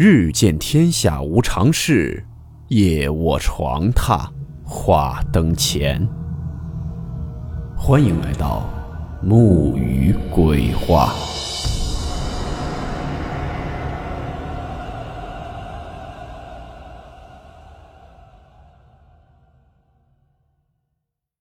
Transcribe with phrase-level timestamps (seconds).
[0.00, 2.24] 日见天下无常事，
[2.68, 4.30] 夜卧床榻
[4.62, 6.08] 话灯前。
[7.76, 8.70] 欢迎来到
[9.20, 11.12] 木鱼鬼话。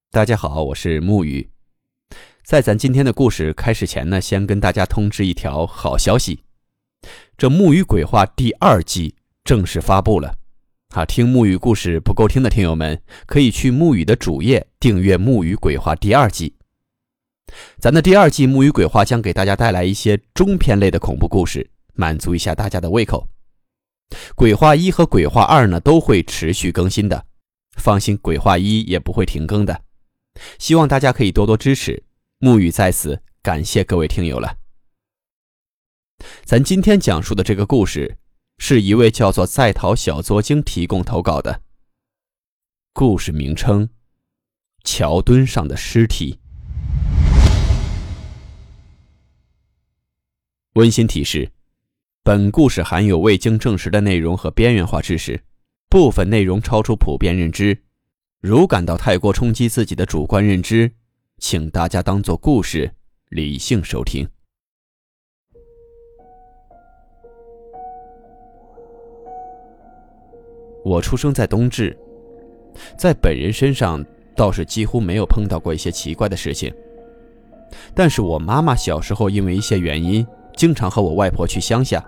[0.09, 1.47] 大家好，我是木鱼。
[2.43, 6.39] 在咱今天的故事开始前呢，先跟大家通知一条好消息：
[7.37, 10.33] 这《木鱼鬼话》第二季正式发布了。
[10.95, 16.55] 啊，听木鱼故事不够听的听友们，可以去木鱼的主页订阅《木鱼鬼话》第二季。
[17.77, 23.29] 咱的第二季《木鱼鬼话》将给大家带来一些中篇类的恐怖故事，满足一下大家的胃口。
[24.33, 27.27] 鬼话一和鬼话二呢，都会持续更新的，
[27.77, 29.79] 放心，鬼话一也不会停更的。
[30.57, 32.03] 希望大家可以多多支持。
[32.39, 34.57] 木鱼在此感谢各位听友了。
[36.47, 38.17] 咱今天讲述的这个故事，
[38.57, 41.61] 是一位叫做在逃小作精提供投稿的。
[42.93, 43.89] 故事名称：
[44.85, 46.39] 桥墩上的尸体。
[50.75, 51.51] 温馨提示：
[52.23, 55.43] 本故事含有未经证实的内容和边缘化知识，
[55.89, 57.83] 部分内容超出普遍认知。
[58.39, 60.93] 如感到太过冲击自己的主观认知，
[61.39, 62.93] 请大家当做故事，
[63.29, 64.29] 理性收听。
[70.87, 71.95] 我出生在冬至，
[72.97, 76.73] 在本人身上倒是几乎没有碰到过一些奇怪的事情。
[77.93, 82.01] 但是我妈妈小时候因为一些原因，经常和我外婆去乡下，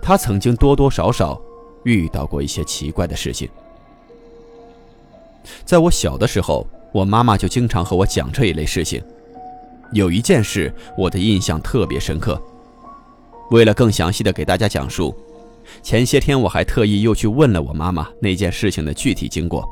[0.00, 1.40] 她曾经多多少少
[1.84, 3.48] 遇到过一些奇怪的事情。
[5.64, 6.66] 在我小的时候。
[6.92, 9.00] 我妈妈就经常和我讲这一类事情。
[9.92, 12.36] 有一件事我的印象特别深刻。
[13.52, 15.14] 为了更详细的给大家讲述，
[15.82, 19.68] 前些天我还特意又去问了我妈妈那件事情的具体经过。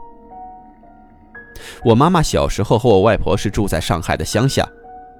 [1.85, 4.69] 我妈妈小时候和我外婆是住在上海的乡下，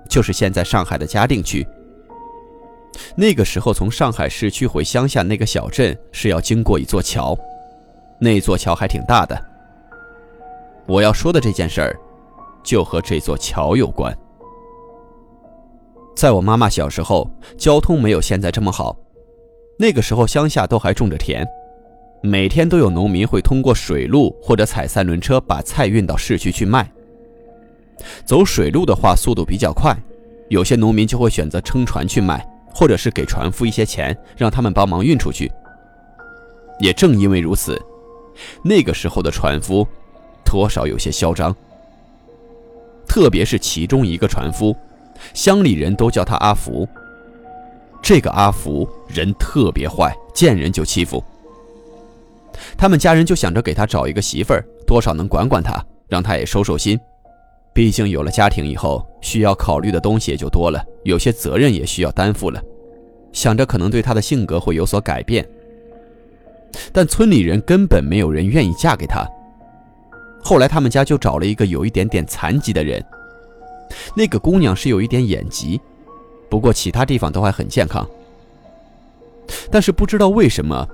[0.09, 1.67] 就是现在上海的嘉定区。
[3.15, 7.37] 那个时候从上海市区回乡下那个小镇是要经过一座桥，
[8.21, 9.41] 那座桥还挺大的。
[10.87, 11.97] 我要说的这件事儿，
[12.63, 14.17] 就和这座桥有关。
[16.17, 18.97] 在我妈妈小时候，交通没有现在这么好，
[19.81, 21.47] 那个时候乡下都还种着田，
[22.21, 26.91] 每天都有农民会通过水路或者踩三轮车把菜运到市区去卖。
[28.25, 29.97] 走水路的话，速度比较快，
[30.49, 32.45] 有些农民就会选择撑船去卖，
[32.75, 35.51] 或者是给船夫一些钱，让他们帮忙运出去。
[36.81, 37.81] 也正因为如此，
[38.65, 39.87] 那个时候的船夫。
[40.51, 41.55] 多少有些嚣张，
[43.07, 44.75] 特别是其中一个船夫，
[45.35, 46.89] 乡里人都叫他阿福。
[48.09, 51.23] 这个阿福人特别坏，见人就欺负。
[52.75, 56.99] 他们家人就想着给他找一个媳妇儿，多少能管管他，让他也收收心。
[57.75, 62.59] 毕竟有了家庭以后，需要考虑的东西也就多了，有些责任也需要担负了。
[63.31, 65.47] 想着可能对他的性格会有所改变，
[66.91, 69.29] 但村里人根本没有人愿意嫁给他。
[70.43, 73.05] 后来他们家就找了一个有一点点残疾的人，
[74.17, 75.79] 那个姑娘是有一点眼疾，
[76.49, 78.09] 不过其他地方都还很健康。
[79.71, 80.87] 但是不知道为什么，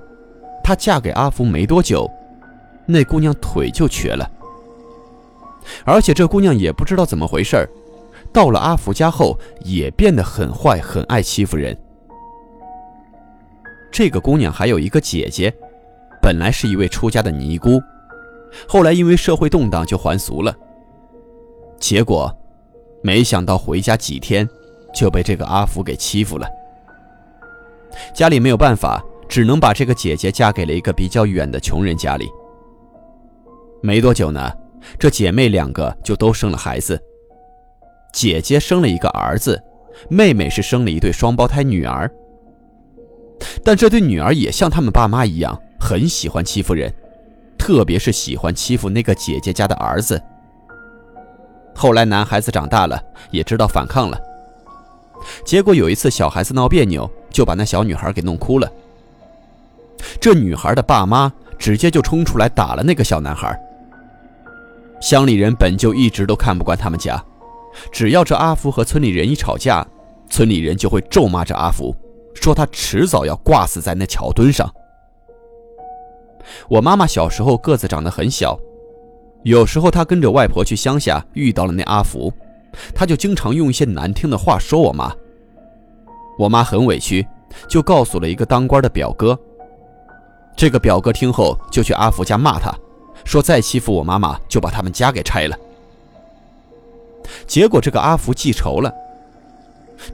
[0.63, 2.09] 她嫁给阿福没多久，
[2.85, 4.29] 那姑娘腿就瘸了。
[5.83, 7.67] 而且这姑娘也不知道怎么回事
[8.31, 11.75] 到了阿福家后也变得很坏，很爱欺负人。
[13.91, 15.53] 这个姑娘还有一个姐姐，
[16.21, 17.81] 本来是一位出家的尼姑。
[18.67, 20.55] 后来因为社会动荡，就还俗了。
[21.79, 22.33] 结果，
[23.01, 24.47] 没想到回家几天，
[24.95, 26.47] 就被这个阿福给欺负了。
[28.13, 32.27] 家里没有办法，只能把这个姐姐嫁给了一个比较远的穷人家里。
[33.81, 34.51] 没多久呢，
[34.97, 36.99] 这姐妹两个就都生了孩子。
[38.11, 39.61] 姐姐生了一个儿子，
[40.09, 42.09] 妹妹是生了一对双胞胎女儿。
[43.63, 46.91] 但这对女儿也像他们爸妈一样，很喜欢欺负人。
[47.57, 50.21] 特别是喜欢欺负那个姐姐家的儿子。
[51.73, 53.01] 后来男孩子长大了，
[53.31, 54.17] 也知道反抗了。
[55.43, 58.71] 结果有一次小孩子闹别扭，就把那小女孩给弄哭了。
[60.19, 63.59] 这女孩的爸妈直接就冲出来打了那个小男孩。
[65.01, 67.23] 乡里人本就一直都看不惯他们家，
[67.91, 69.85] 只要这阿福和村里人一吵架，
[70.29, 71.95] 村里人就会咒骂这阿福，
[72.33, 74.71] 说他迟早要挂死在那桥墩上。
[76.69, 78.57] 我妈妈小时候个子长得很小，
[79.43, 82.31] 有时候她跟着外婆去乡下，遇到了那阿福，
[82.93, 85.13] 他就经常用一些难听的话说我妈。
[86.37, 87.25] 我妈很委屈，
[87.69, 89.39] 就告诉了一个当官的表哥，
[90.55, 92.73] 这个表哥听后就去阿福家骂他，
[93.23, 95.57] 说再欺负我妈妈就把他们家给拆了。
[97.47, 98.93] 结果这个阿福记仇了。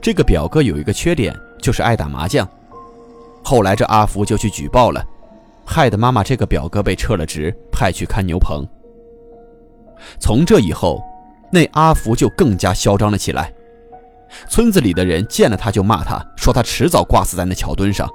[0.00, 2.48] 这个表哥有一个缺点，就是爱打麻将。
[3.42, 5.04] 后来这阿福就去举报了，
[5.66, 8.64] 害得妈妈这个表哥被撤了职，派去看牛棚。
[10.20, 11.02] 从这以后，
[11.52, 13.52] 那阿福就更加嚣张了起来。
[14.48, 18.08] 村子里的人见了他就骂他，说他迟早挂死在那桥墩上。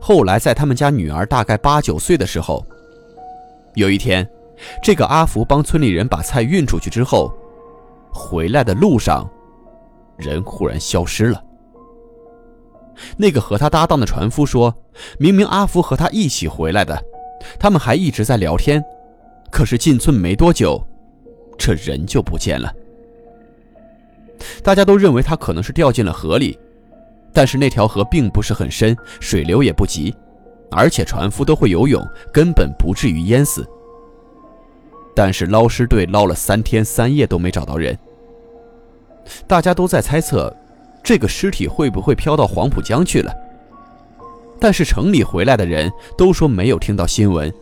[0.00, 2.64] 后来在他们家女儿大概八九岁的时候，
[3.74, 4.28] 有一天，
[4.80, 7.32] 这个阿福帮村里人把菜运出去之后，
[8.12, 9.28] 回来的路上，
[10.16, 11.42] 人忽然消失了。
[13.16, 14.72] 那个和他搭档的船夫说，
[15.18, 17.02] 明明阿福和他一起回来的，
[17.58, 18.80] 他们还一直在聊天，
[19.50, 20.80] 可是进村没多久，
[21.60, 22.72] 这人就不见了。
[24.62, 26.58] 大家都认为他可能是掉进了河里，
[27.34, 30.14] 但是那条河并不是很深，水流也不急，
[30.70, 32.02] 而且船夫都会游泳，
[32.32, 33.68] 根本不至于淹死。
[35.14, 37.98] 但是捞尸队捞了三天三夜都没找到人，
[39.46, 40.50] 大家都在猜测，
[41.02, 43.30] 这个尸体会不会飘到黄浦江去了？
[44.58, 47.52] 但是城里回来的人都说没有听到新闻，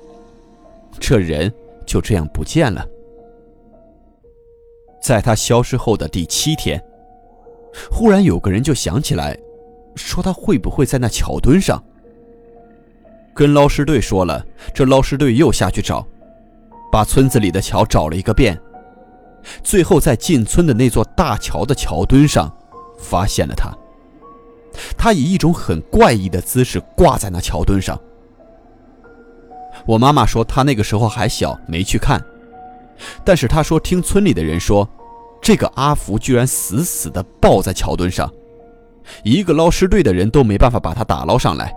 [1.01, 1.53] 这人
[1.85, 2.87] 就这样不见了。
[5.09, 6.79] 在他消失后的第七天，
[7.91, 9.35] 忽然有个人就想起来，
[9.95, 11.83] 说他会不会在那桥墩上？
[13.33, 14.45] 跟捞尸队说了，
[14.75, 16.07] 这捞尸队又下去找，
[16.93, 18.61] 把村子里的桥找了一个遍，
[19.63, 22.55] 最后在进村的那座大桥的桥墩上，
[22.99, 23.73] 发现了他。
[24.99, 27.99] 他以一种很怪异的姿势挂在那桥墩上。
[29.87, 32.23] 我妈妈说他那个时候还小，没去看。
[33.25, 34.87] 但是她说，听村里的人说，
[35.41, 38.31] 这个阿福居然死死地抱在桥墩上，
[39.23, 41.75] 一个捞尸队的人都没办法把他打捞上来，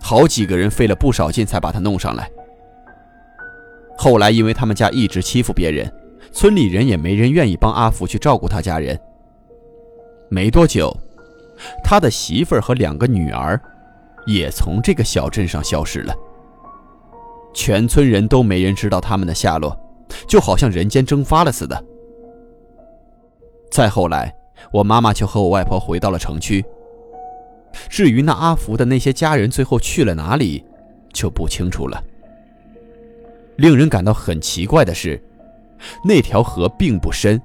[0.00, 2.30] 好几个人费了不少劲才把他弄上来。
[3.96, 5.90] 后来因为他们家一直欺负别人，
[6.32, 8.98] 村里人也没人愿意帮阿福去照顾他家人。
[10.28, 10.94] 没多久，
[11.82, 13.58] 他的媳妇儿和两个女儿，
[14.26, 16.14] 也从这个小镇上消失了，
[17.54, 19.74] 全村人都没人知道他们的下落。
[20.28, 21.84] 就好像人间蒸发了似的。
[23.70, 24.34] 再后来，
[24.72, 26.64] 我妈妈就和我外婆回到了城区。
[27.88, 30.64] 至于那阿福的那些家人最后去了哪里，
[31.12, 32.02] 就不清楚了。
[33.56, 35.22] 令人感到很奇怪的是，
[36.04, 37.40] 那条河并不深，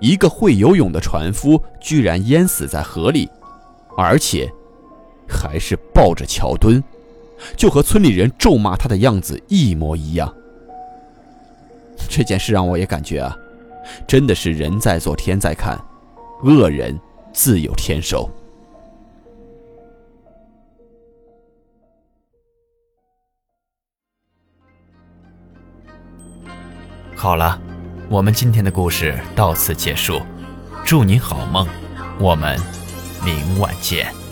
[0.00, 3.28] 一个会游泳的船夫居然淹死在河里，
[3.98, 4.50] 而且
[5.28, 6.82] 还是抱着桥墩，
[7.56, 10.34] 就和村里人咒骂他的样子一模一样。
[12.08, 13.36] 这件事让我也感觉啊，
[14.06, 15.78] 真的是人在做天在看，
[16.42, 16.98] 恶人
[17.32, 18.28] 自有天收。
[27.14, 27.60] 好了，
[28.10, 30.20] 我们今天的故事到此结束，
[30.84, 31.66] 祝您好梦，
[32.20, 32.58] 我们
[33.24, 34.25] 明晚见。